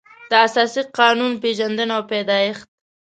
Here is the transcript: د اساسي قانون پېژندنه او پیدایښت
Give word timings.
د 0.29 0.33
اساسي 0.47 0.81
قانون 0.99 1.31
پېژندنه 1.43 1.93
او 1.97 2.03
پیدایښت 2.11 2.67